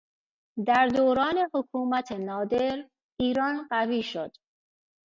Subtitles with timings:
[0.67, 2.85] در دوران حکومت نادر
[3.19, 4.31] ایران قوی شد.